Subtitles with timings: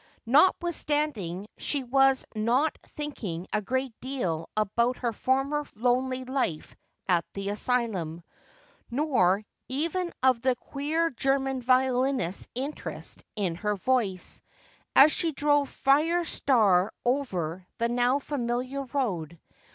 [0.25, 6.75] Notwithstanding she was not thinking a great deal about her former lonely life
[7.07, 8.23] at the asylum,
[8.89, 14.41] nor even of the queer German violinist's interest in her voice,
[14.95, 19.39] as she drove Fire Star over the now familiar road.